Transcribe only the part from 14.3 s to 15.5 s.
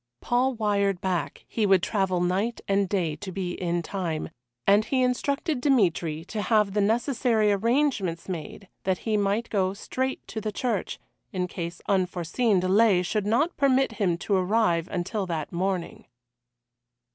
arrive until